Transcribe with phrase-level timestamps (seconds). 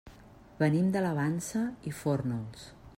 [0.61, 1.63] Venim de la Vansa
[1.93, 2.69] i Fórnols.